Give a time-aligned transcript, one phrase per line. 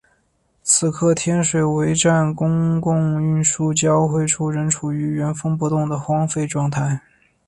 [0.03, 0.07] 而
[0.63, 6.99] 此刻天水围站公共运输交汇处仍处于原封不动的荒废状态。